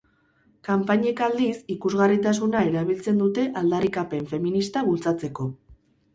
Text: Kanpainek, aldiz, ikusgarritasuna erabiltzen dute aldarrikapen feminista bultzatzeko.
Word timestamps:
Kanpainek, 0.69 1.19
aldiz, 1.25 1.57
ikusgarritasuna 1.73 2.63
erabiltzen 2.71 3.21
dute 3.25 3.45
aldarrikapen 3.63 4.27
feminista 4.35 4.85
bultzatzeko. 4.91 5.49